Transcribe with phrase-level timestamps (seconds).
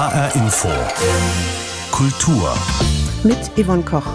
[0.00, 0.68] HR Info.
[1.92, 2.54] Kultur.
[3.22, 4.06] Mit Yvonne Koch.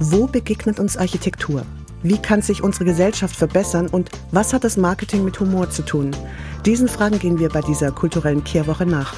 [0.00, 1.64] Wo begegnet uns Architektur?
[2.02, 6.10] Wie kann sich unsere Gesellschaft verbessern und was hat das Marketing mit Humor zu tun?
[6.66, 9.14] Diesen Fragen gehen wir bei dieser kulturellen Kehrwoche nach.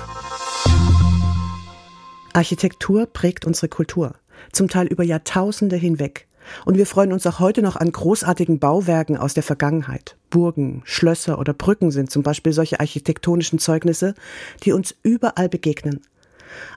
[2.35, 4.17] Architektur prägt unsere Kultur,
[4.53, 6.29] zum Teil über Jahrtausende hinweg.
[6.65, 10.17] Und wir freuen uns auch heute noch an großartigen Bauwerken aus der Vergangenheit.
[10.31, 14.15] Burgen, Schlösser oder Brücken sind zum Beispiel solche architektonischen Zeugnisse,
[14.63, 16.01] die uns überall begegnen.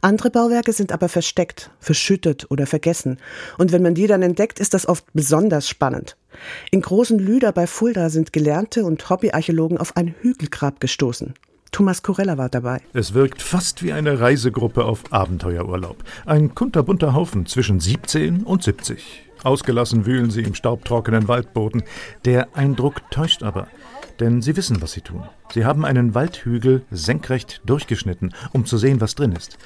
[0.02, 3.17] Andere Bauwerke sind aber versteckt, verschüttet oder vergessen.
[3.58, 6.17] Und wenn man die dann entdeckt, ist das oft besonders spannend.
[6.72, 11.34] In großen Lüder bei Fulda sind Gelernte und Hobbyarchäologen auf ein Hügelgrab gestoßen.
[11.72, 12.81] Thomas Corella war dabei.
[12.94, 15.97] Es wirkt fast wie eine Reisegruppe auf Abenteuerurlaub.
[16.25, 19.27] Ein kunterbunter Haufen zwischen 17 und 70.
[19.44, 21.84] Ausgelassen wühlen sie im staubtrockenen Waldboden.
[22.26, 23.68] Der Eindruck täuscht aber,
[24.20, 25.23] denn sie wissen, was sie tun.
[25.54, 29.58] Sie haben einen Waldhügel senkrecht durchgeschnitten, um zu sehen, was drin ist.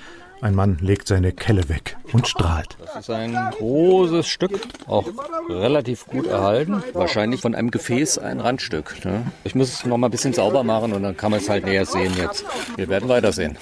[0.42, 2.76] Ein Mann legt seine Kelle weg und strahlt.
[2.80, 5.08] Das ist ein großes Stück, auch
[5.48, 6.82] relativ gut erhalten.
[6.94, 9.06] Wahrscheinlich von einem Gefäß ein Randstück.
[9.06, 9.32] Ne?
[9.44, 11.66] Ich muss es noch mal ein bisschen sauber machen und dann kann man es halt
[11.66, 12.44] näher sehen jetzt.
[12.76, 13.56] Wir werden weitersehen.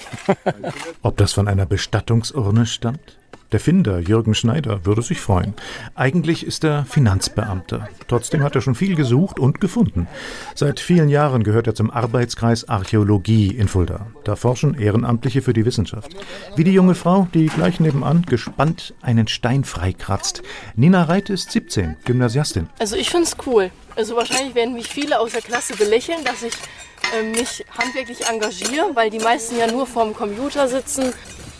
[1.02, 3.18] Ob das von einer Bestattungsurne stammt?
[3.52, 5.54] Der Finder, Jürgen Schneider, würde sich freuen.
[5.96, 7.88] Eigentlich ist er Finanzbeamter.
[8.06, 10.06] Trotzdem hat er schon viel gesucht und gefunden.
[10.54, 14.06] Seit vielen Jahren gehört er zum Arbeitskreis Archäologie in Fulda.
[14.22, 16.14] Da forschen Ehrenamtliche für die Wissenschaft.
[16.54, 20.42] Wie die junge Frau, die gleich nebenan gespannt einen Stein freikratzt.
[20.76, 22.68] Nina Reit ist 17, Gymnasiastin.
[22.78, 23.72] Also ich finde es cool.
[23.96, 26.54] Also wahrscheinlich werden mich viele aus der Klasse belächeln, dass ich
[27.18, 31.12] äh, mich handwerklich engagiere, weil die meisten ja nur vorm Computer sitzen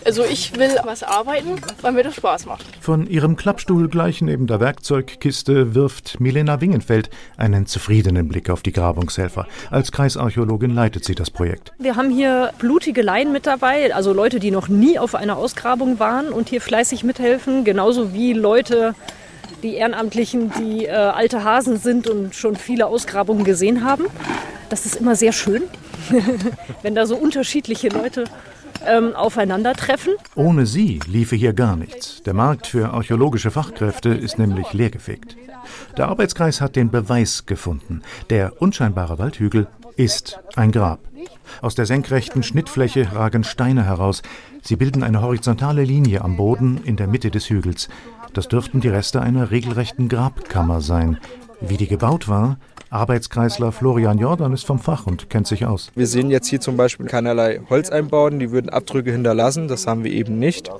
[0.05, 2.65] also ich will was arbeiten, weil mir das Spaß macht.
[2.81, 8.73] Von ihrem Klappstuhl gleich neben der Werkzeugkiste wirft Milena Wingenfeld einen zufriedenen Blick auf die
[8.73, 9.47] Grabungshelfer.
[9.71, 11.73] Als Kreisarchäologin leitet sie das Projekt.
[11.79, 15.99] Wir haben hier blutige Laien mit dabei, also Leute, die noch nie auf einer Ausgrabung
[15.99, 18.95] waren und hier fleißig mithelfen, genauso wie Leute,
[19.63, 24.07] die Ehrenamtlichen, die äh, alte Hasen sind und schon viele Ausgrabungen gesehen haben.
[24.71, 25.65] Das ist immer sehr schön,
[26.83, 28.25] wenn da so unterschiedliche Leute
[28.87, 30.15] ähm, aufeinandertreffen.
[30.35, 32.23] Ohne sie liefe hier gar nichts.
[32.23, 35.37] Der Markt für archäologische Fachkräfte ist nämlich leergefegt.
[35.97, 38.03] Der Arbeitskreis hat den Beweis gefunden.
[38.31, 41.01] Der unscheinbare Waldhügel ist ein Grab.
[41.61, 44.23] Aus der senkrechten Schnittfläche ragen Steine heraus.
[44.63, 47.89] Sie bilden eine horizontale Linie am Boden in der Mitte des Hügels.
[48.33, 51.19] Das dürften die Reste einer regelrechten Grabkammer sein.
[51.61, 55.93] Wie die gebaut war, Arbeitskreisler Florian Jordan ist vom Fach und kennt sich aus.
[55.95, 59.69] Wir sehen jetzt hier zum Beispiel keinerlei Holzeinbauten, die würden Abdrücke hinterlassen.
[59.69, 60.71] Das haben wir eben nicht.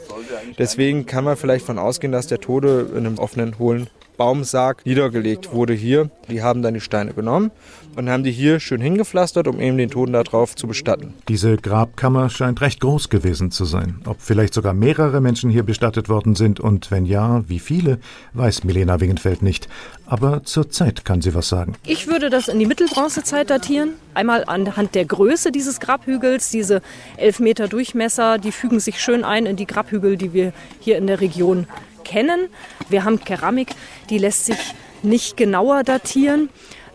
[0.59, 3.89] Deswegen kann man vielleicht von ausgehen, dass der Tode in einem offenen, hohlen
[4.21, 6.11] Baumsarg niedergelegt wurde hier.
[6.29, 7.53] Die haben dann die Steine genommen
[7.97, 11.15] und haben die hier schön hingepflastert, um eben den Toten darauf zu bestatten.
[11.29, 14.03] Diese Grabkammer scheint recht groß gewesen zu sein.
[14.05, 17.99] Ob vielleicht sogar mehrere Menschen hier bestattet worden sind und wenn ja, wie viele,
[18.35, 19.69] weiß Milena Wingenfeld nicht.
[20.05, 21.77] Aber zur Zeit kann sie was sagen.
[21.87, 23.95] Ich würde das in die Mittelbronzezeit datieren.
[24.13, 26.83] Einmal anhand der Größe dieses Grabhügels, diese
[27.17, 31.07] elf Meter Durchmesser, die fügen sich schön ein in die Grabhügel, die wir hier in
[31.07, 31.67] der Region
[32.05, 32.49] kennen.
[32.89, 33.75] Wir haben Keramik,
[34.09, 34.59] die lässt sich
[35.03, 36.49] nicht genauer datieren.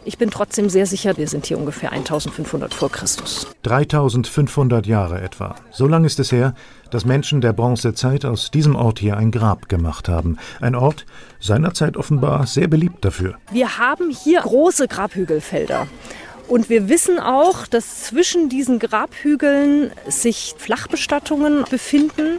[0.08, 3.48] Ich bin trotzdem sehr sicher, wir sind hier ungefähr 1500 vor Christus.
[3.64, 5.56] 3500 Jahre etwa.
[5.72, 6.54] So lang ist es her,
[6.92, 10.38] dass Menschen der Bronzezeit aus diesem Ort hier ein Grab gemacht haben.
[10.62, 11.08] Ein Ort,
[11.40, 13.40] seinerzeit offenbar sehr beliebt dafür.
[13.52, 15.88] Wir haben hier große Grabhügelfelder.
[16.48, 22.38] Und wir wissen auch, dass zwischen diesen Grabhügeln sich Flachbestattungen befinden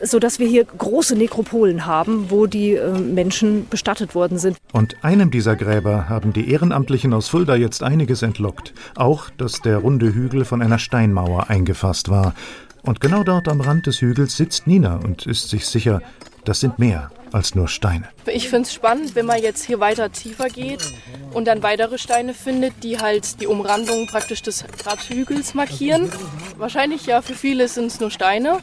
[0.00, 4.56] sodass wir hier große Nekropolen haben, wo die äh, Menschen bestattet worden sind.
[4.72, 8.74] Und einem dieser Gräber haben die Ehrenamtlichen aus Fulda jetzt einiges entlockt.
[8.94, 12.34] Auch, dass der runde Hügel von einer Steinmauer eingefasst war.
[12.82, 16.02] Und genau dort am Rand des Hügels sitzt Nina und ist sich sicher,
[16.44, 18.08] das sind mehr als nur Steine.
[18.26, 20.92] Ich finde es spannend, wenn man jetzt hier weiter tiefer geht
[21.32, 26.10] und dann weitere Steine findet, die halt die Umrandung praktisch des Grabhügels markieren.
[26.56, 28.58] Wahrscheinlich ja, für viele sind es nur Steine.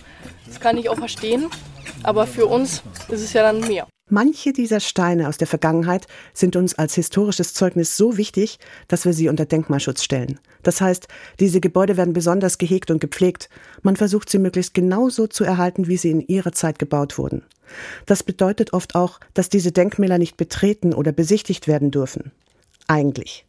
[0.47, 1.49] Das kann ich auch verstehen.
[2.03, 3.87] Aber für uns ist es ja dann mehr.
[4.09, 8.59] Manche dieser Steine aus der Vergangenheit sind uns als historisches Zeugnis so wichtig,
[8.89, 10.39] dass wir sie unter Denkmalschutz stellen.
[10.61, 11.07] Das heißt,
[11.39, 13.49] diese Gebäude werden besonders gehegt und gepflegt.
[13.81, 17.43] Man versucht sie möglichst genauso zu erhalten, wie sie in ihrer Zeit gebaut wurden.
[18.05, 22.31] Das bedeutet oft auch, dass diese Denkmäler nicht betreten oder besichtigt werden dürfen.
[22.87, 23.45] Eigentlich.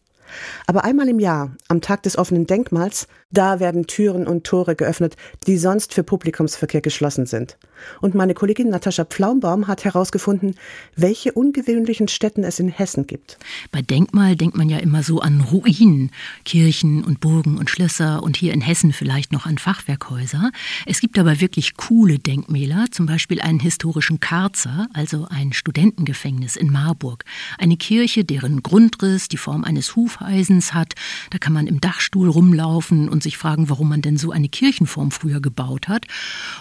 [0.66, 5.16] Aber einmal im Jahr, am Tag des offenen Denkmals, da werden Türen und Tore geöffnet,
[5.46, 7.56] die sonst für Publikumsverkehr geschlossen sind.
[8.00, 10.54] Und meine Kollegin Natascha Pflaumbaum hat herausgefunden,
[10.96, 13.38] welche ungewöhnlichen Städten es in Hessen gibt.
[13.72, 16.10] Bei Denkmal denkt man ja immer so an Ruinen,
[16.44, 20.50] Kirchen und Burgen und Schlösser und hier in Hessen vielleicht noch an Fachwerkhäuser.
[20.86, 26.70] Es gibt aber wirklich coole Denkmäler, zum Beispiel einen historischen Karzer, also ein Studentengefängnis in
[26.70, 27.24] Marburg,
[27.58, 30.94] eine Kirche, deren Grundriss die Form eines Hufeisens hat.
[31.30, 35.10] Da kann man im Dachstuhl rumlaufen und sich fragen, warum man denn so eine Kirchenform
[35.10, 36.06] früher gebaut hat.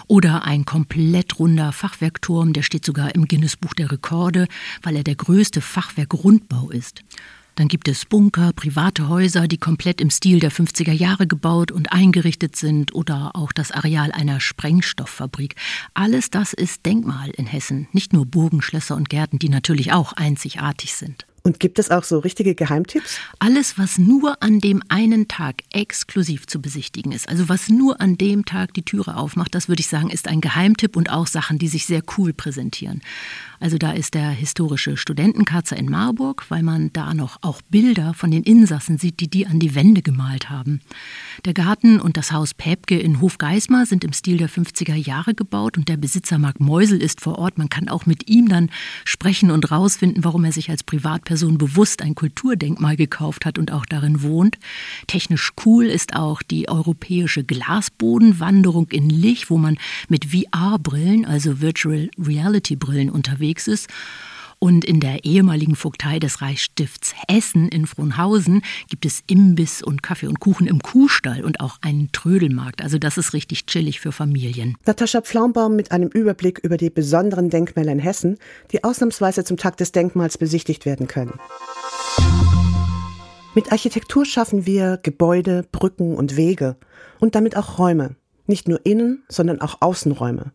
[0.06, 4.46] Oder ein komplett runder Fachwerkturm, der steht sogar im Guinness-Buch der Rekorde,
[4.82, 7.00] weil er der größte Fachwerkrundbau ist.
[7.56, 11.92] Dann gibt es Bunker, private Häuser, die komplett im Stil der 50er Jahre gebaut und
[11.92, 15.54] eingerichtet sind oder auch das Areal einer Sprengstofffabrik.
[15.94, 20.14] Alles das ist Denkmal in Hessen, nicht nur Burgen, Schlösser und Gärten, die natürlich auch
[20.14, 21.26] einzigartig sind.
[21.46, 23.18] Und gibt es auch so richtige Geheimtipps?
[23.38, 28.16] Alles, was nur an dem einen Tag exklusiv zu besichtigen ist, also was nur an
[28.16, 31.58] dem Tag die Türe aufmacht, das würde ich sagen, ist ein Geheimtipp und auch Sachen,
[31.58, 33.02] die sich sehr cool präsentieren.
[33.60, 38.30] Also da ist der historische Studentenkatzer in Marburg, weil man da noch auch Bilder von
[38.30, 40.80] den Insassen sieht, die die an die Wände gemalt haben.
[41.44, 45.76] Der Garten und das Haus Päbke in Hofgeismar sind im Stil der 50er Jahre gebaut
[45.76, 47.58] und der Besitzer Marc Meusel ist vor Ort.
[47.58, 48.70] Man kann auch mit ihm dann
[49.04, 53.86] sprechen und rausfinden, warum er sich als Privatperson bewusst ein Kulturdenkmal gekauft hat und auch
[53.86, 54.58] darin wohnt.
[55.06, 59.78] Technisch cool ist auch die europäische Glasbodenwanderung in Lich, wo man
[60.08, 63.88] mit VR-Brillen, also Virtual Reality Brillen unterwegs unterwegs ist.
[64.58, 70.26] Und in der ehemaligen Vogtei des Reichsstifts Essen in Frohnhausen gibt es Imbiss und Kaffee
[70.26, 72.82] und Kuchen im Kuhstall und auch einen Trödelmarkt.
[72.82, 74.76] Also das ist richtig chillig für Familien.
[74.86, 78.38] Natascha Pflaumbaum mit einem Überblick über die besonderen Denkmäler in Hessen,
[78.72, 81.38] die ausnahmsweise zum Tag des Denkmals besichtigt werden können.
[83.54, 86.76] Mit Architektur schaffen wir Gebäude, Brücken und Wege
[87.20, 88.16] und damit auch Räume.
[88.46, 90.52] Nicht nur Innen, sondern auch Außenräume.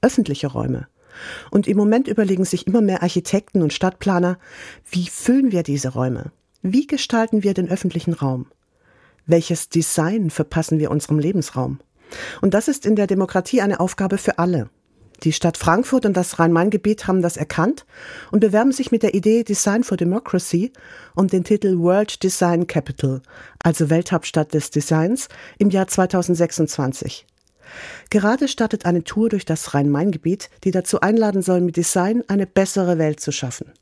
[0.00, 0.88] Öffentliche Räume.
[1.50, 4.38] Und im Moment überlegen sich immer mehr Architekten und Stadtplaner,
[4.90, 6.32] wie füllen wir diese Räume?
[6.62, 8.46] Wie gestalten wir den öffentlichen Raum?
[9.26, 11.80] Welches Design verpassen wir unserem Lebensraum?
[12.40, 14.70] Und das ist in der Demokratie eine Aufgabe für alle.
[15.24, 17.86] Die Stadt Frankfurt und das Rhein-Main-Gebiet haben das erkannt
[18.30, 20.72] und bewerben sich mit der Idee Design for Democracy
[21.14, 23.20] und den Titel World Design Capital,
[23.62, 25.28] also Welthauptstadt des Designs,
[25.58, 27.26] im Jahr 2026.
[28.10, 32.98] Gerade startet eine Tour durch das Rhein-Main-Gebiet, die dazu einladen soll, mit Design eine bessere
[32.98, 33.72] Welt zu schaffen.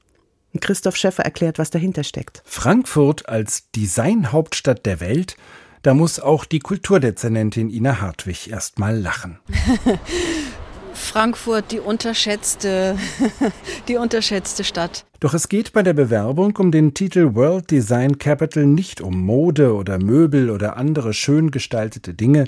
[0.60, 2.42] Christoph Schäffer erklärt, was dahinter steckt.
[2.44, 5.36] Frankfurt als Designhauptstadt der Welt,
[5.82, 9.38] da muss auch die Kulturdezernentin Ina Hartwig erst mal lachen.
[10.96, 12.96] Frankfurt die unterschätzte,
[13.88, 15.04] die unterschätzte Stadt.
[15.20, 19.74] Doch es geht bei der Bewerbung um den Titel World Design Capital nicht um Mode
[19.74, 22.46] oder Möbel oder andere schön gestaltete Dinge,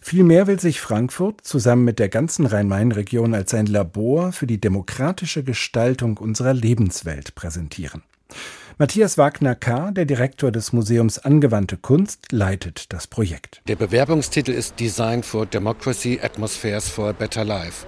[0.00, 5.44] Vielmehr will sich Frankfurt zusammen mit der ganzen Rhein-Main-Region als ein Labor für die demokratische
[5.44, 8.02] Gestaltung unserer Lebenswelt präsentieren.
[8.78, 13.60] Matthias Wagner-K., der Direktor des Museums Angewandte Kunst, leitet das Projekt.
[13.68, 17.86] Der Bewerbungstitel ist Design for Democracy, Atmospheres for a Better Life.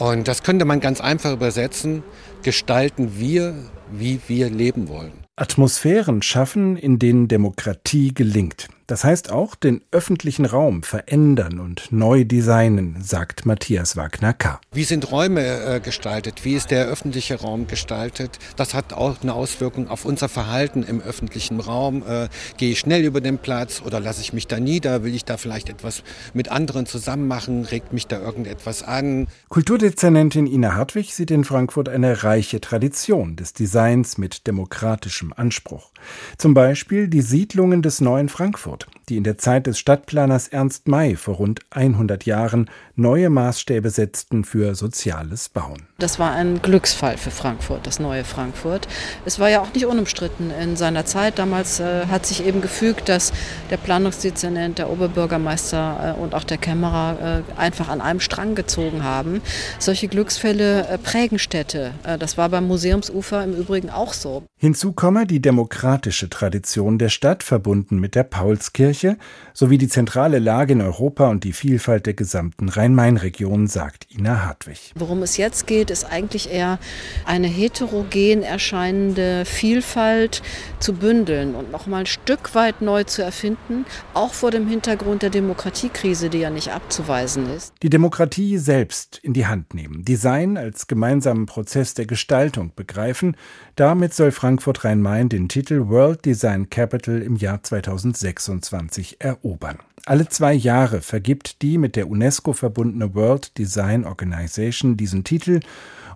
[0.00, 2.02] Und das könnte man ganz einfach übersetzen,
[2.42, 3.54] gestalten wir,
[3.92, 5.12] wie wir leben wollen.
[5.36, 8.68] Atmosphären schaffen, in denen Demokratie gelingt.
[8.86, 14.60] Das heißt auch den öffentlichen Raum verändern und neu designen, sagt Matthias Wagner-K.
[14.72, 16.44] Wie sind Räume äh, gestaltet?
[16.44, 18.38] Wie ist der öffentliche Raum gestaltet?
[18.56, 22.02] Das hat auch eine Auswirkung auf unser Verhalten im öffentlichen Raum.
[22.06, 25.04] Äh, gehe ich schnell über den Platz oder lasse ich mich da nieder?
[25.04, 26.02] Will ich da vielleicht etwas
[26.34, 27.64] mit anderen zusammen machen?
[27.64, 29.28] Regt mich da irgendetwas an?
[29.48, 35.90] Kulturdezernentin Ina Hartwig sieht in Frankfurt eine reiche Tradition des Designs mit demokratischem Anspruch.
[36.36, 39.01] Zum Beispiel die Siedlungen des neuen Frankfurt Frankfurt.
[39.08, 44.44] Die in der Zeit des Stadtplaners Ernst May vor rund 100 Jahren neue Maßstäbe setzten
[44.44, 45.86] für soziales Bauen.
[45.98, 48.88] Das war ein Glücksfall für Frankfurt, das neue Frankfurt.
[49.24, 51.38] Es war ja auch nicht unumstritten in seiner Zeit.
[51.38, 53.32] Damals äh, hat sich eben gefügt, dass
[53.70, 59.04] der Planungsdezernent, der Oberbürgermeister äh, und auch der Kämmerer äh, einfach an einem Strang gezogen
[59.04, 59.42] haben.
[59.78, 61.92] Solche Glücksfälle äh, prägen Städte.
[62.04, 64.44] Äh, das war beim Museumsufer im Übrigen auch so.
[64.58, 69.16] Hinzu komme die demokratische Tradition der Stadt, verbunden mit der Paulskirche Kirche
[69.54, 74.92] sowie die zentrale Lage in Europa und die Vielfalt der gesamten Rhein-Main-Region, sagt Ina Hartwig.
[74.94, 76.78] Worum es jetzt geht, ist eigentlich eher
[77.26, 80.42] eine heterogen erscheinende Vielfalt
[80.78, 85.22] zu bündeln und noch mal ein Stück weit neu zu erfinden, auch vor dem Hintergrund
[85.22, 87.74] der Demokratiekrise, die ja nicht abzuweisen ist.
[87.82, 93.36] Die Demokratie selbst in die Hand nehmen, Design als gemeinsamen Prozess der Gestaltung begreifen,
[93.76, 98.70] damit soll Frankfurt Rhein-Main den Titel World Design Capital im Jahr 2026
[99.18, 99.78] erobern.
[100.04, 105.60] Alle zwei Jahre vergibt die mit der UNESCO verbundene World Design Organization diesen Titel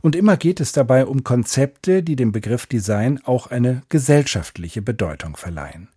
[0.02, 5.36] und immer geht es dabei um Konzepte, die dem Begriff Design auch eine gesellschaftliche Bedeutung
[5.36, 5.88] verleihen.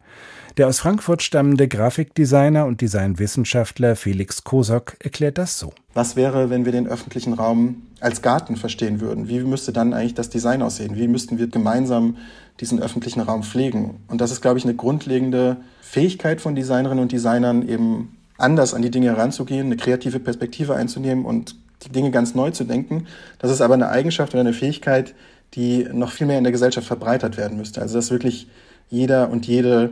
[0.57, 5.71] Der aus Frankfurt stammende Grafikdesigner und Designwissenschaftler Felix Kosok erklärt das so.
[5.93, 9.27] Was wäre, wenn wir den öffentlichen Raum als Garten verstehen würden?
[9.29, 10.95] Wie müsste dann eigentlich das Design aussehen?
[10.95, 12.17] Wie müssten wir gemeinsam
[12.59, 14.01] diesen öffentlichen Raum pflegen?
[14.07, 18.81] Und das ist, glaube ich, eine grundlegende Fähigkeit von Designerinnen und Designern, eben anders an
[18.81, 23.05] die Dinge heranzugehen, eine kreative Perspektive einzunehmen und die Dinge ganz neu zu denken.
[23.39, 25.13] Das ist aber eine Eigenschaft oder eine Fähigkeit,
[25.53, 27.81] die noch viel mehr in der Gesellschaft verbreitert werden müsste.
[27.81, 28.47] Also dass wirklich
[28.89, 29.91] jeder und jede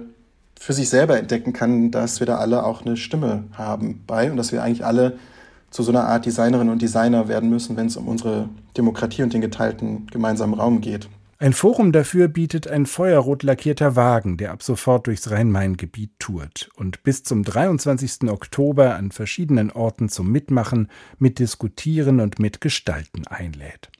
[0.60, 4.38] für sich selber entdecken kann, dass wir da alle auch eine Stimme haben bei und
[4.38, 5.18] dass wir eigentlich alle
[5.70, 9.34] zu so einer Art Designerinnen und Designer werden müssen, wenn es um unsere Demokratie und
[9.34, 11.10] den geteilten gemeinsamen Raum geht.
[11.40, 17.04] Ein Forum dafür bietet ein feuerrot lackierter Wagen, der ab sofort durchs Rhein-Main-Gebiet tourt und
[17.04, 18.24] bis zum 23.
[18.24, 20.90] Oktober an verschiedenen Orten zum Mitmachen,
[21.20, 23.92] Mitdiskutieren und Mitgestalten einlädt.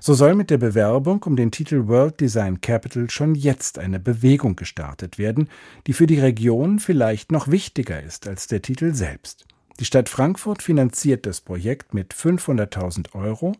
[0.00, 4.54] So soll mit der Bewerbung um den Titel World Design Capital schon jetzt eine Bewegung
[4.54, 5.48] gestartet werden,
[5.88, 9.46] die für die Region vielleicht noch wichtiger ist als der Titel selbst.
[9.80, 13.56] Die Stadt Frankfurt finanziert das Projekt mit 500.000 Euro,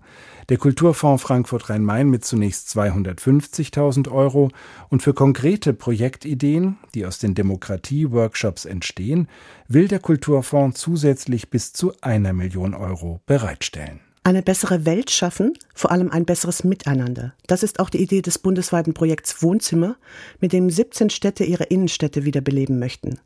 [0.48, 4.50] der Kulturfonds Frankfurt Rhein-Main mit zunächst 250.000 Euro
[4.90, 9.28] und für konkrete Projektideen, die aus den Demokratie-Workshops entstehen,
[9.66, 13.98] will der Kulturfonds zusätzlich bis zu einer Million Euro bereitstellen.
[14.22, 17.34] Eine bessere Welt schaffen, vor allem ein besseres Miteinander.
[17.48, 19.96] Das ist auch die Idee des bundesweiten Projekts Wohnzimmer,
[20.40, 23.18] mit dem 17 Städte ihre Innenstädte wiederbeleben möchten.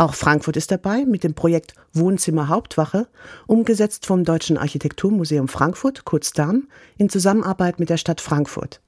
[0.00, 3.08] Auch Frankfurt ist dabei mit dem Projekt Wohnzimmer Hauptwache,
[3.48, 8.80] umgesetzt vom Deutschen Architekturmuseum Frankfurt, kurz DAM, in Zusammenarbeit mit der Stadt Frankfurt.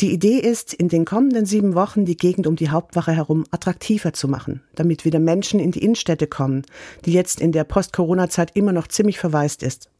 [0.00, 4.12] Die Idee ist, in den kommenden sieben Wochen die Gegend um die Hauptwache herum attraktiver
[4.12, 6.62] zu machen, damit wieder Menschen in die Innenstädte kommen,
[7.04, 9.90] die jetzt in der Post-Corona-Zeit immer noch ziemlich verwaist ist.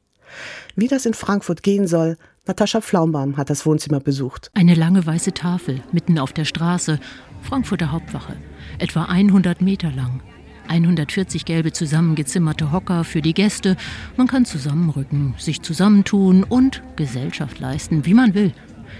[0.74, 4.50] Wie das in Frankfurt gehen soll, Natascha Flaumbaum hat das Wohnzimmer besucht.
[4.54, 6.98] Eine lange weiße Tafel mitten auf der Straße,
[7.42, 8.36] Frankfurter Hauptwache,
[8.80, 10.20] etwa 100 Meter lang.
[10.68, 13.76] 140 gelbe zusammengezimmerte Hocker für die Gäste.
[14.16, 18.52] Man kann zusammenrücken, sich zusammentun und Gesellschaft leisten, wie man will.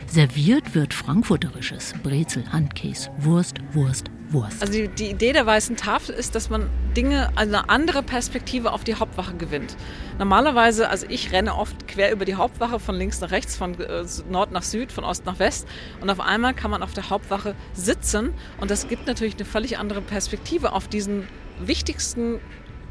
[0.07, 1.95] Serviert wird Frankfurterisches.
[2.03, 4.61] Brezel, Handkäse, Wurst, Wurst, Wurst.
[4.61, 8.85] Also die, Idee der weißen Tafel ist, dass man Dinge, also eine andere Perspektive auf
[8.85, 9.77] die Hauptwache gewinnt.
[10.19, 14.05] Normalerweise, also ich renne oft quer über die Hauptwache von links nach rechts, von äh,
[14.31, 15.67] Nord nach Süd, von Ost nach West.
[16.01, 18.35] Und auf einmal kann man auf der Hauptwache sitzen.
[18.61, 21.27] Und das gibt natürlich eine völlig andere Perspektive auf diesen
[21.67, 22.41] wichtigsten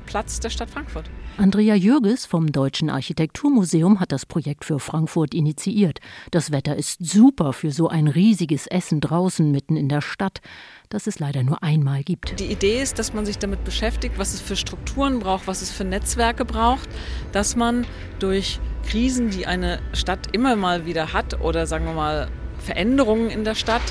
[0.06, 1.10] Platz der Stadt Frankfurt.
[1.38, 6.00] Andrea Jürges vom Deutschen Architekturmuseum hat das Projekt für Frankfurt initiiert.
[6.32, 10.42] Das Wetter ist super für so ein riesiges Essen draußen mitten in der Stadt,
[10.90, 12.40] das es leider nur einmal gibt.
[12.40, 15.72] Die Idee ist, dass man sich damit beschäftigt, was es für Strukturen braucht, was es
[15.72, 16.90] für Netzwerke braucht,
[17.32, 17.88] dass man
[18.20, 22.28] durch Krisen, die eine Stadt immer mal wieder hat oder sagen wir mal
[22.60, 23.82] Veränderungen in der Stadt,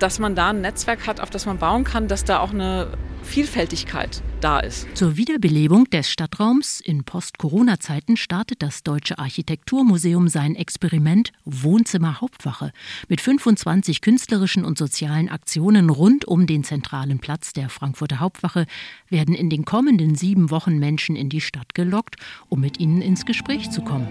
[0.00, 2.88] dass man da ein Netzwerk hat, auf das man bauen kann, dass da auch eine
[3.28, 4.88] Vielfältigkeit da ist.
[4.94, 12.72] Zur Wiederbelebung des Stadtraums in Post-Corona-Zeiten startet das Deutsche Architekturmuseum sein Experiment Wohnzimmer Hauptwache
[13.06, 18.66] mit 25 künstlerischen und sozialen Aktionen rund um den zentralen Platz der Frankfurter Hauptwache
[19.10, 22.16] werden in den kommenden sieben Wochen Menschen in die Stadt gelockt,
[22.48, 24.08] um mit ihnen ins Gespräch zu kommen.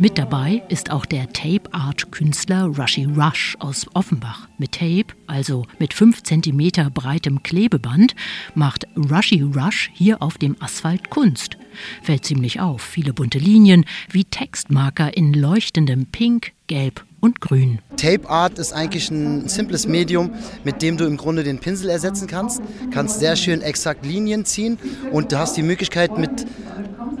[0.00, 4.48] Mit dabei ist auch der Tape Art Künstler Rushy Rush aus Offenbach.
[4.58, 8.16] Mit Tape, also mit 5 cm breitem Klebeband,
[8.56, 11.58] macht Rushy Rush hier auf dem Asphalt Kunst.
[12.02, 17.78] Fällt ziemlich auf, viele bunte Linien wie Textmarker in leuchtendem Pink, Gelb und Grün.
[17.96, 20.30] Tape Art ist eigentlich ein simples Medium,
[20.62, 22.60] mit dem du im Grunde den Pinsel ersetzen kannst.
[22.90, 24.78] Kannst sehr schön exakt Linien ziehen
[25.10, 26.46] und du hast die Möglichkeit mit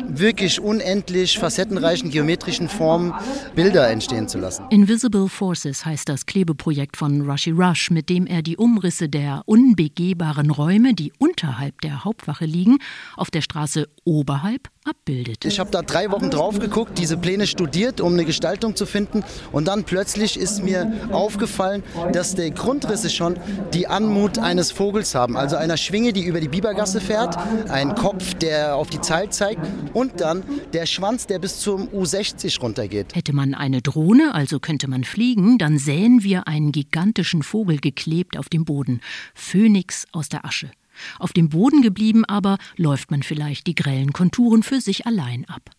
[0.06, 3.14] wirklich unendlich facettenreichen geometrischen Formen
[3.54, 4.66] Bilder entstehen zu lassen.
[4.70, 10.50] Invisible Forces heißt das Klebeprojekt von Rushy Rush, mit dem er die Umrisse der unbegehbaren
[10.50, 12.78] Räume, die unterhalb der Hauptwache liegen,
[13.16, 15.46] auf der Straße oberhalb abbildet.
[15.46, 19.24] Ich habe da drei Wochen drauf geguckt, diese Pläne studiert, um eine Gestaltung zu finden.
[19.50, 23.38] Und dann plötzlich ist mir aufgefallen, dass die Grundrisse schon
[23.72, 25.36] die Anmut eines Vogels haben.
[25.36, 27.36] Also einer Schwinge, die über die Bibergasse fährt,
[27.70, 29.60] ein Kopf, der auf die Zeit zeigt
[29.94, 30.42] und dann
[30.74, 33.14] der Schwanz, der bis zum U60 runtergeht.
[33.14, 38.38] Hätte man eine Drohne, also könnte man fliegen, dann sähen wir einen gigantischen Vogel geklebt
[38.38, 39.00] auf dem Boden.
[39.34, 40.70] Phönix aus der Asche.
[41.18, 45.70] Auf dem Boden geblieben aber läuft man vielleicht die grellen Konturen für sich allein ab.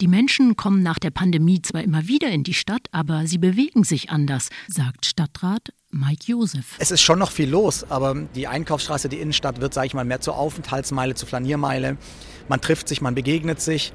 [0.00, 3.84] Die Menschen kommen nach der Pandemie zwar immer wieder in die Stadt, aber sie bewegen
[3.84, 6.76] sich anders, sagt Stadtrat Mike Josef.
[6.78, 10.04] Es ist schon noch viel los, aber die Einkaufsstraße, die Innenstadt wird, sage ich mal,
[10.04, 11.96] mehr zur Aufenthaltsmeile, zur Flaniermeile.
[12.48, 13.92] Man trifft sich, man begegnet sich.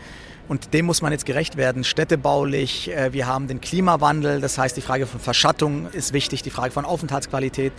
[0.49, 2.91] Und dem muss man jetzt gerecht werden, städtebaulich.
[2.91, 6.73] Äh, wir haben den Klimawandel, das heißt, die Frage von Verschattung ist wichtig, die Frage
[6.73, 7.71] von Aufenthaltsqualität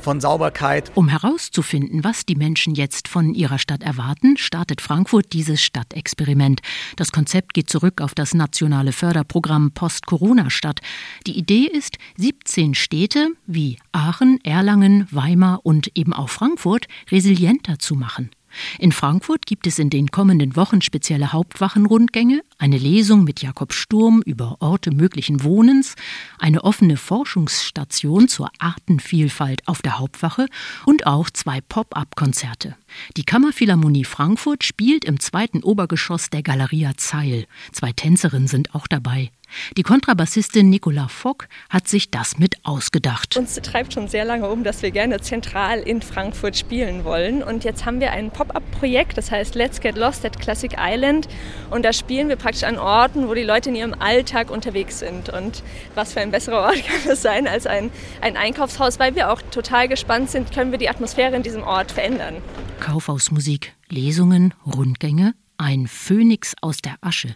[0.00, 0.90] von Sauberkeit.
[0.94, 6.60] Um herauszufinden, was die Menschen jetzt von ihrer Stadt erwarten, startet Frankfurt dieses Stadtexperiment.
[6.96, 10.80] Das Konzept geht zurück auf das nationale Förderprogramm Post-Corona-Stadt.
[11.26, 17.94] Die Idee ist, 17 Städte wie Aachen, Erlangen, Weimar und eben auch Frankfurt resilienter zu
[17.94, 18.30] machen.
[18.78, 24.22] In Frankfurt gibt es in den kommenden Wochen spezielle Hauptwachenrundgänge, eine Lesung mit Jakob Sturm
[24.24, 25.94] über Orte möglichen Wohnens,
[26.38, 30.46] eine offene Forschungsstation zur Artenvielfalt auf der Hauptwache
[30.84, 32.76] und auch zwei Pop-up-Konzerte.
[33.16, 37.46] Die Kammerphilharmonie Frankfurt spielt im zweiten Obergeschoss der Galeria Zeil.
[37.72, 39.30] Zwei Tänzerinnen sind auch dabei.
[39.76, 43.36] Die Kontrabassistin Nicola Fock hat sich das mit ausgedacht.
[43.36, 47.42] Uns treibt schon sehr lange um, dass wir gerne zentral in Frankfurt spielen wollen.
[47.42, 51.28] Und jetzt haben wir ein Pop-up-Projekt, das heißt Let's Get Lost at Classic Island.
[51.70, 55.28] Und da spielen wir praktisch an Orten, wo die Leute in ihrem Alltag unterwegs sind.
[55.28, 55.62] Und
[55.94, 57.90] was für ein besserer Ort kann es sein als ein,
[58.20, 61.92] ein Einkaufshaus, weil wir auch total gespannt sind, können wir die Atmosphäre in diesem Ort
[61.92, 62.36] verändern.
[62.80, 67.34] Kaufhausmusik, Lesungen, Rundgänge, ein Phönix aus der Asche.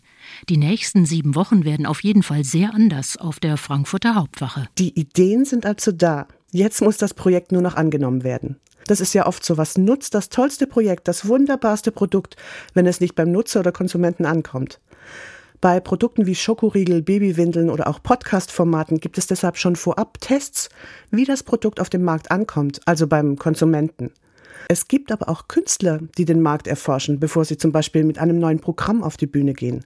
[0.48, 4.68] Die nächsten sieben Wochen werden auf jeden Fall sehr anders auf der Frankfurter Hauptwache.
[4.78, 6.26] Die Ideen sind also da.
[6.50, 8.56] Jetzt muss das Projekt nur noch angenommen werden.
[8.86, 12.36] Das ist ja oft so, was nutzt das tollste Projekt, das wunderbarste Produkt,
[12.74, 14.80] wenn es nicht beim Nutzer oder Konsumenten ankommt.
[15.60, 20.68] Bei Produkten wie Schokoriegel, Babywindeln oder auch Podcast-Formaten gibt es deshalb schon vorab Tests,
[21.10, 24.10] wie das Produkt auf dem Markt ankommt, also beim Konsumenten.
[24.68, 28.38] Es gibt aber auch Künstler, die den Markt erforschen, bevor sie zum Beispiel mit einem
[28.38, 29.84] neuen Programm auf die Bühne gehen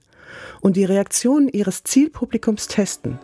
[0.61, 3.19] und die Reaktionen ihres Zielpublikums testen.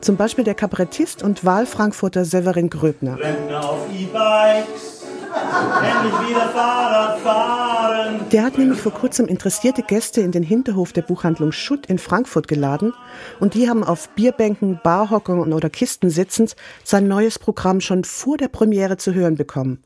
[0.00, 3.18] Zum Beispiel der Kabarettist und Wahlfrankfurter Severin Gröbner.
[3.52, 4.99] auf E-Bikes.
[5.30, 8.20] Endlich wieder Fahrrad fahren.
[8.32, 12.48] Der hat nämlich vor kurzem interessierte Gäste in den Hinterhof der Buchhandlung Schutt in Frankfurt
[12.48, 12.92] geladen
[13.38, 18.48] und die haben auf Bierbänken, Barhockern oder Kisten sitzend sein neues Programm schon vor der
[18.48, 19.82] Premiere zu hören bekommen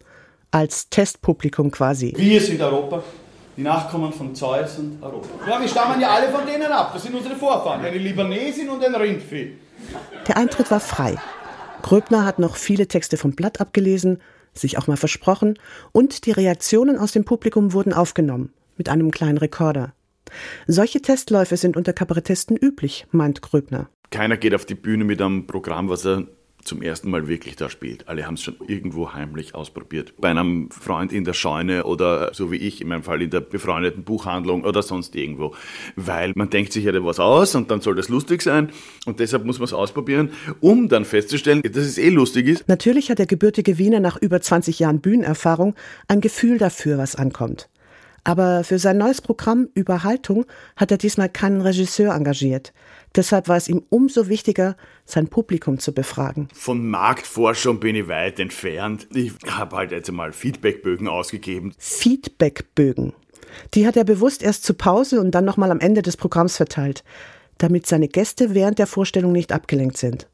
[0.50, 2.14] als Testpublikum quasi.
[2.16, 3.02] Wir sind Europa,
[3.56, 5.28] die Nachkommen von Zeus und Europa.
[5.48, 6.92] Ja, wir stammen ja alle von denen ab.
[6.92, 9.58] Das sind unsere Vorfahren, eine Libanesin und ein Rindvieh.
[10.28, 11.16] Der Eintritt war frei.
[11.82, 14.22] Gröbner hat noch viele Texte vom Blatt abgelesen,
[14.54, 15.58] sich auch mal versprochen
[15.92, 19.94] und die Reaktionen aus dem Publikum wurden aufgenommen mit einem kleinen Rekorder.
[20.66, 23.88] Solche Testläufe sind unter Kabarettisten üblich, meint Gröbner.
[24.10, 26.26] Keiner geht auf die Bühne mit einem Programm, was er
[26.64, 28.08] zum ersten Mal wirklich da spielt.
[28.08, 30.14] Alle haben es schon irgendwo heimlich ausprobiert.
[30.18, 33.40] Bei einem Freund in der Scheune oder so wie ich in meinem Fall in der
[33.40, 35.54] befreundeten Buchhandlung oder sonst irgendwo.
[35.96, 38.70] Weil man denkt sich ja was aus und dann soll das lustig sein
[39.06, 42.68] und deshalb muss man es ausprobieren, um dann festzustellen, dass es eh lustig ist.
[42.68, 45.74] Natürlich hat der gebürtige Wiener nach über 20 Jahren Bühnenerfahrung
[46.08, 47.68] ein Gefühl dafür, was ankommt.
[48.24, 52.72] Aber für sein neues Programm Überhaltung hat er diesmal keinen Regisseur engagiert.
[53.14, 56.48] Deshalb war es ihm umso wichtiger, sein Publikum zu befragen.
[56.54, 59.06] Von Marktforschung bin ich weit entfernt.
[59.14, 61.74] Ich habe halt jetzt einmal Feedbackbögen ausgegeben.
[61.78, 63.12] Feedbackbögen.
[63.74, 67.04] Die hat er bewusst erst zur Pause und dann nochmal am Ende des Programms verteilt,
[67.58, 70.28] damit seine Gäste während der Vorstellung nicht abgelenkt sind.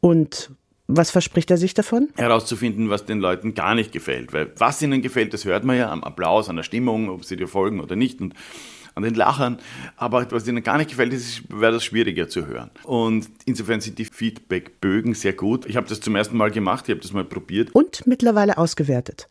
[0.00, 0.50] Und
[0.88, 2.08] was verspricht er sich davon?
[2.16, 4.32] Herauszufinden, was den Leuten gar nicht gefällt.
[4.32, 7.36] Weil was ihnen gefällt, das hört man ja am Applaus, an der Stimmung, ob sie
[7.36, 8.20] dir folgen oder nicht.
[8.20, 8.34] Und
[8.94, 9.58] an den Lachern.
[9.96, 12.70] Aber was ihnen gar nicht gefällt, ist, wäre das schwieriger zu hören.
[12.82, 15.66] Und insofern sind die Feedbackbögen sehr gut.
[15.66, 17.70] Ich habe das zum ersten Mal gemacht, ich habe das mal probiert.
[17.72, 19.28] Und mittlerweile ausgewertet.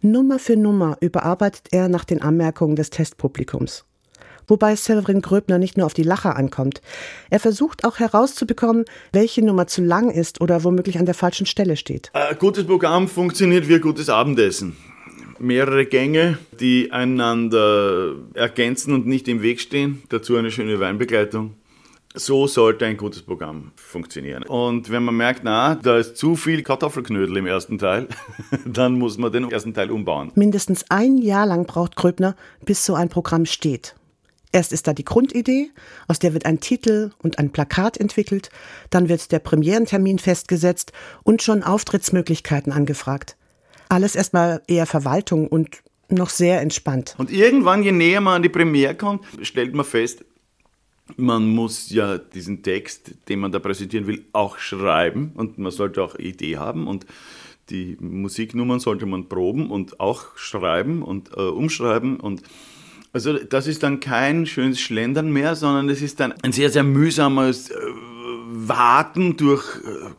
[0.00, 3.84] Nummer für Nummer überarbeitet er nach den Anmerkungen des Testpublikums.
[4.46, 6.80] Wobei Severin Gröbner nicht nur auf die Lacher ankommt.
[7.30, 11.76] Er versucht auch herauszubekommen, welche Nummer zu lang ist oder womöglich an der falschen Stelle
[11.76, 12.10] steht.
[12.12, 14.76] Ein gutes Programm funktioniert wie ein gutes Abendessen
[15.38, 20.02] mehrere Gänge, die einander ergänzen und nicht im Weg stehen.
[20.08, 21.54] Dazu eine schöne Weinbegleitung.
[22.16, 24.44] So sollte ein gutes Programm funktionieren.
[24.44, 28.06] Und wenn man merkt, na, da ist zu viel Kartoffelknödel im ersten Teil,
[28.64, 30.30] dann muss man den ersten Teil umbauen.
[30.36, 33.96] Mindestens ein Jahr lang braucht Gröbner, bis so ein Programm steht.
[34.54, 35.72] Erst ist da die Grundidee,
[36.06, 38.50] aus der wird ein Titel und ein Plakat entwickelt,
[38.88, 40.92] dann wird der Premierentermin festgesetzt
[41.24, 43.36] und schon Auftrittsmöglichkeiten angefragt.
[43.88, 47.16] Alles erstmal eher Verwaltung und noch sehr entspannt.
[47.18, 50.24] Und irgendwann, je näher man an die Premiere kommt, stellt man fest,
[51.16, 56.00] man muss ja diesen Text, den man da präsentieren will, auch schreiben und man sollte
[56.00, 57.06] auch Idee haben und
[57.70, 62.44] die Musiknummern sollte man proben und auch schreiben und äh, umschreiben und
[63.14, 66.82] also das ist dann kein schönes Schlendern mehr, sondern es ist dann ein sehr, sehr
[66.82, 67.74] mühsames äh,
[68.46, 70.10] Warten durch äh,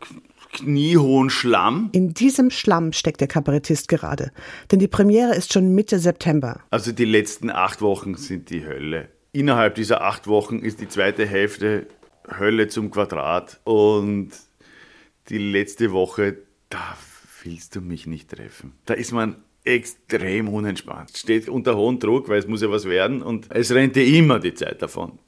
[0.54, 1.90] kniehohen Schlamm.
[1.92, 4.32] In diesem Schlamm steckt der Kabarettist gerade,
[4.70, 6.60] denn die Premiere ist schon Mitte September.
[6.70, 9.10] Also die letzten acht Wochen sind die Hölle.
[9.32, 11.86] Innerhalb dieser acht Wochen ist die zweite Hälfte
[12.38, 14.30] Hölle zum Quadrat und
[15.28, 16.38] die letzte Woche,
[16.70, 16.96] da
[17.42, 18.72] willst du mich nicht treffen.
[18.86, 21.16] Da ist man extrem unentspannt.
[21.16, 24.38] Steht unter hohem Druck, weil es muss ja was werden und es rennt dir immer
[24.38, 25.18] die Zeit davon.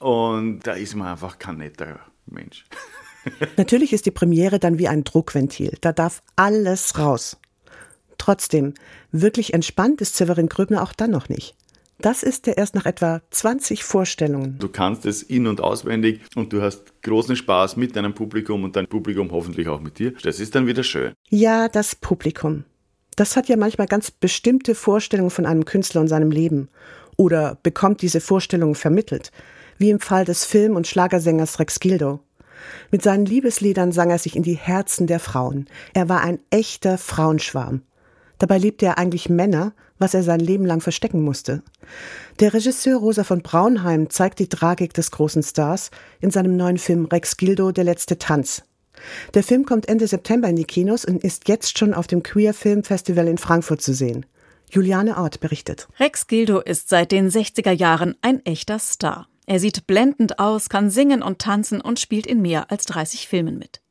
[0.00, 2.64] Und da ist man einfach kein netter Mensch.
[3.56, 5.76] Natürlich ist die Premiere dann wie ein Druckventil.
[5.80, 7.38] Da darf alles raus.
[8.18, 8.74] Trotzdem,
[9.12, 11.54] wirklich entspannt ist Severin Gröbner auch dann noch nicht.
[11.98, 14.58] Das ist er erst nach etwa 20 Vorstellungen.
[14.58, 18.76] Du kannst es in- und auswendig und du hast großen Spaß mit deinem Publikum und
[18.76, 20.12] dein Publikum hoffentlich auch mit dir.
[20.22, 21.12] Das ist dann wieder schön.
[21.30, 22.64] Ja, das Publikum.
[23.16, 26.68] Das hat ja manchmal ganz bestimmte Vorstellungen von einem Künstler und seinem Leben
[27.16, 29.30] oder bekommt diese Vorstellungen vermittelt,
[29.78, 32.20] wie im Fall des Film- und Schlagersängers Rex Gildo.
[32.90, 35.66] Mit seinen Liebesliedern sang er sich in die Herzen der Frauen.
[35.92, 37.82] Er war ein echter Frauenschwarm.
[38.38, 41.62] Dabei liebte er eigentlich Männer, was er sein Leben lang verstecken musste.
[42.40, 47.04] Der Regisseur Rosa von Braunheim zeigt die Tragik des großen Stars in seinem neuen Film
[47.06, 48.62] Rex Gildo, Der letzte Tanz.
[49.34, 52.54] Der Film kommt Ende September in die Kinos und ist jetzt schon auf dem Queer
[52.54, 54.26] Film Festival in Frankfurt zu sehen.
[54.70, 55.88] Juliane Ort berichtet.
[56.00, 59.28] Rex Gildo ist seit den 60er Jahren ein echter Star.
[59.46, 63.58] Er sieht blendend aus, kann singen und tanzen und spielt in mehr als 30 Filmen
[63.58, 63.82] mit.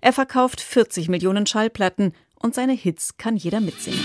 [0.00, 3.98] Er verkauft 40 Millionen Schallplatten und seine Hits kann jeder mitsingen.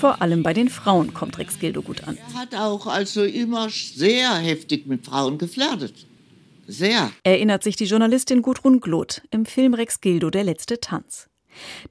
[0.00, 2.16] Vor allem bei den Frauen kommt Rex Gildo gut an.
[2.16, 6.06] Er hat auch also immer sehr heftig mit Frauen geflirtet.
[6.66, 7.12] Sehr.
[7.22, 11.28] Erinnert sich die Journalistin Gudrun Gloth im Film Rex Gildo Der letzte Tanz.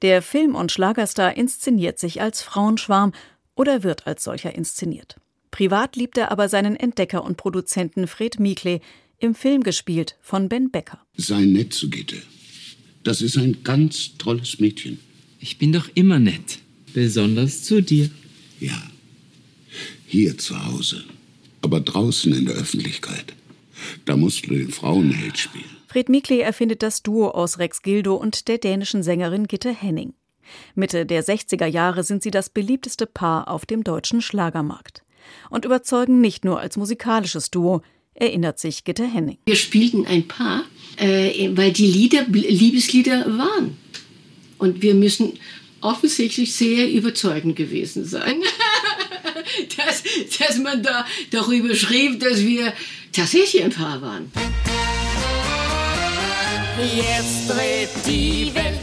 [0.02, 3.12] Der Film- und Schlagerstar inszeniert sich als Frauenschwarm
[3.54, 5.14] oder wird als solcher inszeniert.
[5.52, 8.80] Privat liebt er aber seinen Entdecker und Produzenten Fred Mikle,
[9.18, 10.98] im Film gespielt von Ben Becker.
[11.16, 12.16] Sei nett zu Gitte.
[13.04, 14.98] Das ist ein ganz tolles Mädchen.
[15.38, 16.58] Ich bin doch immer nett.
[16.92, 18.10] Besonders zu dir.
[18.58, 18.82] Ja.
[20.06, 21.04] Hier zu Hause.
[21.62, 23.34] Aber draußen in der Öffentlichkeit.
[24.04, 25.76] Da musst du den Frauenheld spielen.
[25.86, 30.14] Fred Mikle erfindet das Duo aus Rex Gildo und der dänischen Sängerin Gitte Henning.
[30.74, 35.02] Mitte der 60er Jahre sind sie das beliebteste Paar auf dem deutschen Schlagermarkt.
[35.48, 37.82] Und überzeugen nicht nur als musikalisches Duo,
[38.14, 39.38] erinnert sich Gitte Henning.
[39.46, 40.64] Wir spielten ein Paar,
[40.96, 43.76] äh, weil die Lieder Liebeslieder waren.
[44.58, 45.38] Und wir müssen
[45.80, 48.42] offensichtlich sehr überzeugend gewesen sein,
[49.76, 50.02] dass,
[50.38, 52.72] dass man da darüber schrieb, dass wir
[53.12, 54.32] tatsächlich ein Paar waren.
[56.78, 58.80] Jetzt dreht die Welt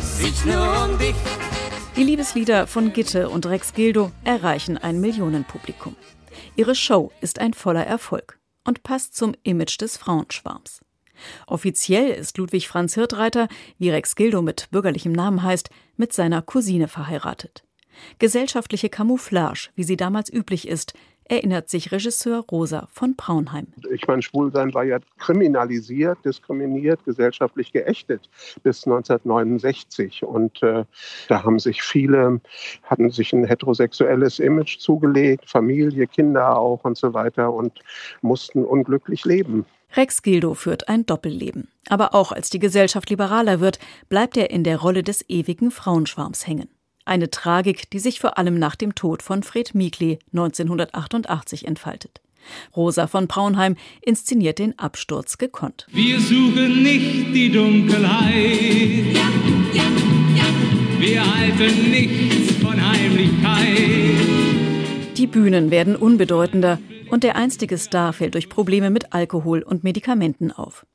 [0.00, 1.14] sich nur um dich.
[1.96, 5.96] Die Liebeslieder von Gitte und Rex Gildo erreichen ein Millionenpublikum.
[6.54, 10.80] Ihre Show ist ein voller Erfolg und passt zum Image des Frauenschwarms.
[11.46, 16.88] Offiziell ist Ludwig Franz Hirtreiter, wie Rex Gildo mit bürgerlichem Namen heißt, mit seiner Cousine
[16.88, 17.64] verheiratet.
[18.18, 20.94] Gesellschaftliche Camouflage, wie sie damals üblich ist,
[21.28, 23.66] erinnert sich Regisseur Rosa von Braunheim.
[23.92, 28.28] Ich meine, Schwulsein war ja kriminalisiert, diskriminiert, gesellschaftlich geächtet
[28.62, 30.24] bis 1969.
[30.24, 30.84] Und äh,
[31.28, 32.40] da haben sich viele,
[32.82, 37.78] hatten sich ein heterosexuelles Image zugelegt, Familie, Kinder auch und so weiter und
[38.22, 39.66] mussten unglücklich leben.
[39.96, 41.68] Rex Gildo führt ein Doppelleben.
[41.88, 46.46] Aber auch als die Gesellschaft liberaler wird, bleibt er in der Rolle des ewigen Frauenschwarms
[46.46, 46.68] hängen.
[47.04, 52.20] Eine Tragik, die sich vor allem nach dem Tod von Fred Mikli 1988 entfaltet.
[52.76, 55.86] Rosa von Braunheim inszeniert den Absturz gekonnt.
[55.90, 59.14] Wir suchen nicht die Dunkelheit.
[59.14, 59.28] Ja,
[59.72, 59.84] ja,
[60.36, 60.44] ja.
[60.98, 63.68] Wir halten nichts von Heimlichkeit.
[65.16, 66.78] Die Bühnen werden unbedeutender
[67.10, 70.86] und der einstige Star fällt durch Probleme mit Alkohol und Medikamenten auf.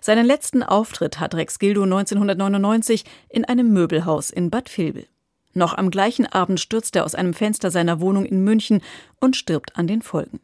[0.00, 5.06] Seinen letzten Auftritt hat Rex Gildo 1999 in einem Möbelhaus in Bad Vilbel.
[5.54, 8.80] Noch am gleichen Abend stürzt er aus einem Fenster seiner Wohnung in München
[9.20, 10.40] und stirbt an den Folgen.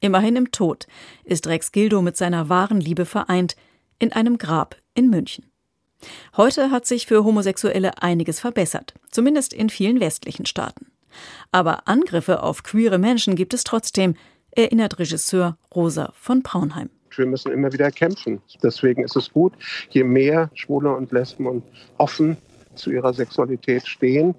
[0.00, 0.86] Immerhin im Tod
[1.24, 3.56] ist Rex Gildo mit seiner wahren Liebe vereint
[3.98, 5.46] in einem Grab in München.
[6.36, 10.86] Heute hat sich für Homosexuelle einiges verbessert, zumindest in vielen westlichen Staaten.
[11.52, 14.16] Aber Angriffe auf queere Menschen gibt es trotzdem,
[14.52, 16.90] erinnert Regisseur Rosa von Braunheim.
[17.16, 18.40] Wir müssen immer wieder kämpfen.
[18.62, 19.52] Deswegen ist es gut,
[19.90, 21.62] je mehr Schwule und Lesben und
[21.98, 22.36] offen
[22.74, 24.34] zu ihrer Sexualität stehen,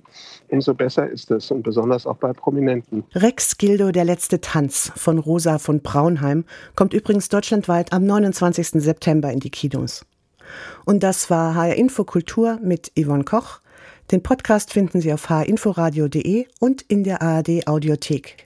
[0.48, 3.04] umso besser ist es und besonders auch bei Prominenten.
[3.14, 6.46] Rex Gildo, der letzte Tanz von Rosa von Braunheim,
[6.76, 8.82] kommt übrigens deutschlandweit am 29.
[8.82, 10.06] September in die Kinos.
[10.86, 13.60] Und das war HR Info Kultur mit Yvonne Koch.
[14.12, 18.38] Den Podcast finden Sie auf hrinforadio.de und in der ARD Audiothek.